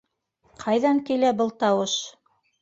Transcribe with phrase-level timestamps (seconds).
[0.63, 1.95] Ҡайҙан килә был тауыш?